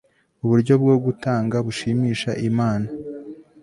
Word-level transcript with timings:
uburyo 0.43 0.73
bwo 0.81 0.95
gutanga 1.05 1.55
bushimisha 1.65 2.31
imana 2.49 2.87